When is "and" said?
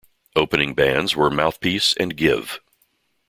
1.95-2.17